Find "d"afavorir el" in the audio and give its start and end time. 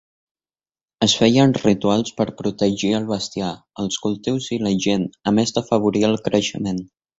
5.59-6.21